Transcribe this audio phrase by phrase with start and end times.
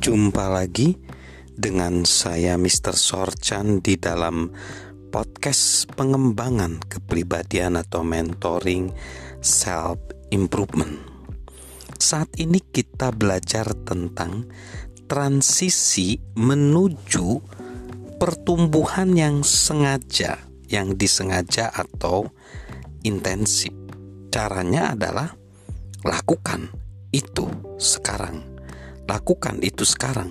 [0.00, 0.96] Jumpa lagi
[1.52, 2.96] dengan saya Mr.
[2.96, 4.48] Sorchan di dalam
[5.12, 8.88] podcast pengembangan kepribadian atau mentoring
[9.44, 10.00] self
[10.32, 10.96] improvement.
[12.00, 14.48] Saat ini kita belajar tentang
[15.04, 17.28] transisi menuju
[18.16, 20.40] pertumbuhan yang sengaja,
[20.72, 22.24] yang disengaja atau
[23.04, 23.76] intensif.
[24.32, 25.36] Caranya adalah
[26.08, 26.72] lakukan
[27.12, 28.49] itu sekarang
[29.10, 30.30] lakukan itu sekarang.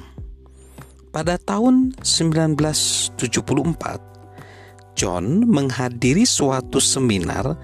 [1.11, 7.59] Pada tahun 1974, John menghadiri suatu seminar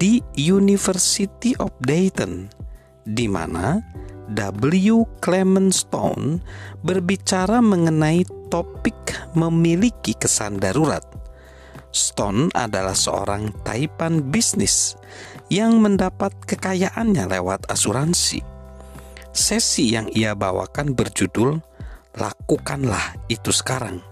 [0.00, 2.48] di University of Dayton
[3.04, 3.84] di mana
[4.32, 5.04] W.
[5.20, 6.40] Clement Stone
[6.82, 8.96] berbicara mengenai topik
[9.36, 11.04] memiliki kesan darurat.
[11.94, 14.98] Stone adalah seorang taipan bisnis
[15.48, 18.55] yang mendapat kekayaannya lewat asuransi
[19.46, 21.62] Sesi yang ia bawakan berjudul
[22.18, 24.02] "Lakukanlah Itu Sekarang",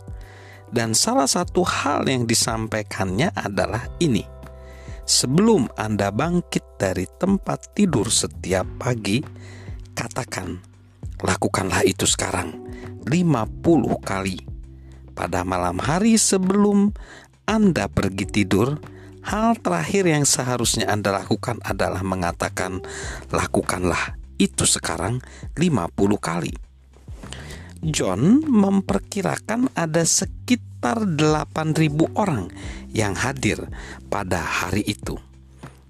[0.71, 4.23] dan salah satu hal yang disampaikannya adalah ini:
[5.03, 9.27] sebelum Anda bangkit dari tempat tidur setiap pagi,
[9.99, 10.55] katakan,
[11.27, 12.55] "Lakukanlah itu sekarang"
[13.03, 14.39] 50 kali.
[15.19, 16.95] Pada malam hari sebelum
[17.43, 18.79] Anda pergi tidur,
[19.27, 22.87] hal terakhir yang seharusnya Anda lakukan adalah mengatakan,
[23.35, 25.23] "Lakukanlah itu sekarang
[25.57, 26.55] 50 kali.
[27.85, 32.49] John memperkirakan ada sekitar 8.000 orang
[32.89, 33.61] yang hadir
[34.09, 35.21] pada hari itu.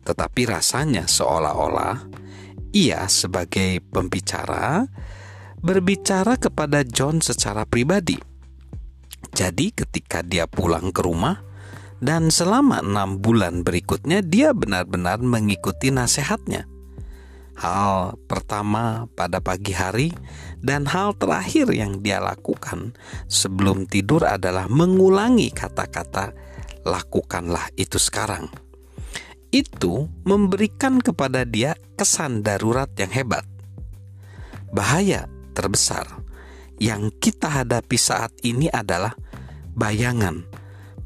[0.02, 2.10] Tetapi rasanya seolah-olah
[2.74, 4.90] ia sebagai pembicara
[5.62, 8.18] berbicara kepada John secara pribadi.
[9.30, 11.38] Jadi ketika dia pulang ke rumah
[12.02, 16.73] dan selama enam bulan berikutnya dia benar-benar mengikuti nasihatnya
[17.54, 20.10] hal pertama pada pagi hari,
[20.62, 22.94] dan hal terakhir yang dia lakukan
[23.30, 26.34] sebelum tidur adalah mengulangi kata-kata
[26.82, 28.50] "lakukanlah itu sekarang".
[29.54, 33.46] Itu memberikan kepada dia kesan darurat yang hebat.
[34.74, 36.10] Bahaya terbesar
[36.82, 39.14] yang kita hadapi saat ini adalah
[39.78, 40.42] bayangan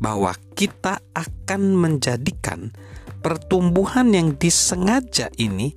[0.00, 2.72] bahwa kita akan menjadikan
[3.20, 5.74] pertumbuhan yang disengaja ini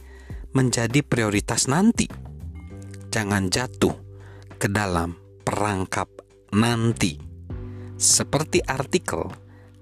[0.52, 2.08] menjadi prioritas nanti.
[3.12, 3.96] Jangan jatuh
[4.56, 6.08] ke dalam perangkap
[6.56, 7.20] nanti.
[8.00, 9.28] Seperti artikel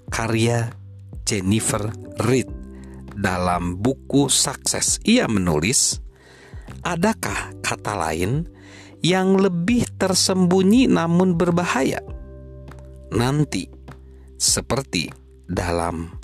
[0.10, 0.74] karya
[1.24, 1.94] Jennifer
[2.26, 2.50] Reed
[3.20, 6.00] dalam buku Sukses, ia menulis,
[6.88, 8.48] "Adakah kata lain
[9.04, 12.00] yang lebih tersembunyi namun berbahaya?"
[13.14, 13.68] Nanti,
[14.40, 15.12] seperti
[15.46, 16.16] dalam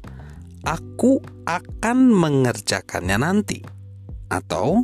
[0.63, 3.74] "Aku akan mengerjakannya nanti."
[4.29, 4.81] Atau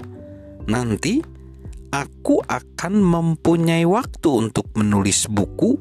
[0.70, 1.22] nanti
[1.92, 5.76] aku akan mempunyai waktu untuk menulis buku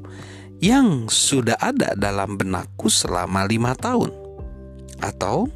[0.60, 4.12] yang sudah ada dalam benakku selama lima tahun.
[5.00, 5.48] Atau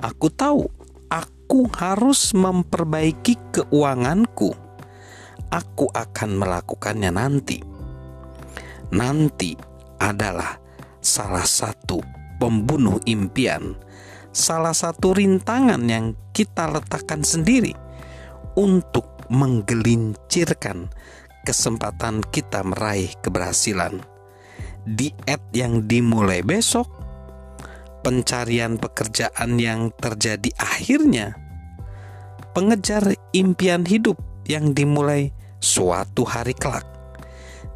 [0.00, 0.64] aku tahu
[1.12, 4.56] aku harus memperbaiki keuanganku.
[5.50, 7.58] Aku akan melakukannya nanti.
[8.94, 9.58] Nanti
[9.98, 10.56] adalah
[11.02, 12.00] salah satu
[12.38, 13.76] pembunuh impian
[14.30, 17.74] salah satu rintangan yang kita letakkan sendiri
[18.54, 20.90] untuk menggelincirkan
[21.46, 24.02] kesempatan kita meraih keberhasilan.
[24.86, 26.88] Diet yang dimulai besok,
[28.02, 31.36] pencarian pekerjaan yang terjadi akhirnya,
[32.56, 35.30] pengejar impian hidup yang dimulai
[35.60, 36.86] suatu hari kelak,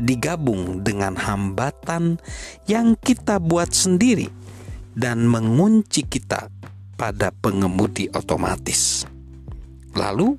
[0.01, 2.19] digabung dengan hambatan
[2.67, 4.44] yang kita buat sendiri
[4.95, 6.49] dan mengunci kita
[6.95, 9.05] pada pengemudi otomatis.
[9.95, 10.39] Lalu,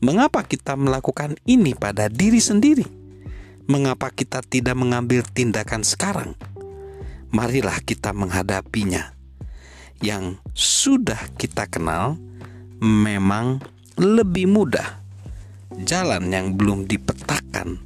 [0.00, 2.84] mengapa kita melakukan ini pada diri sendiri?
[3.68, 6.34] Mengapa kita tidak mengambil tindakan sekarang?
[7.32, 9.16] Marilah kita menghadapinya.
[10.02, 12.18] Yang sudah kita kenal
[12.82, 13.62] memang
[13.96, 15.00] lebih mudah.
[15.72, 17.80] Jalan yang belum dipetakan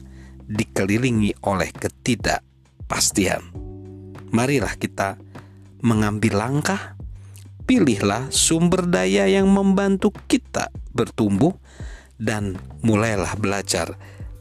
[0.48, 3.42] dikelilingi oleh ketidakpastian.
[4.34, 5.20] Marilah kita
[5.80, 6.96] mengambil langkah,
[7.66, 11.54] pilihlah sumber daya yang membantu kita bertumbuh,
[12.16, 13.96] dan mulailah belajar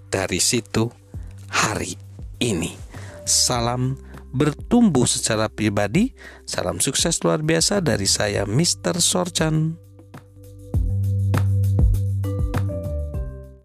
[0.07, 0.87] dari situ
[1.51, 1.99] hari
[2.39, 2.71] ini.
[3.27, 3.99] Salam
[4.35, 6.11] bertumbuh secara pribadi,
[6.43, 8.99] salam sukses luar biasa dari saya, Mr.
[8.99, 9.84] Sorchan.